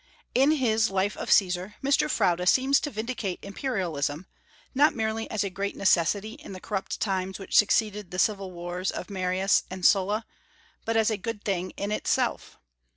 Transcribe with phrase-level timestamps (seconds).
[0.33, 2.09] In his Life of Caesar Mr.
[2.09, 4.25] Froude seems to vindicate Imperialism,
[4.73, 8.89] not merely as a great necessity in the corrupt times which succeeded the civil wars
[8.89, 10.25] of Marius and Sulla,
[10.85, 12.57] but as a good thing in itself.